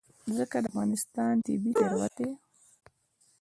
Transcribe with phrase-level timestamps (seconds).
[0.35, 2.29] ځمکه د افغانستان طبعي ثروت دی.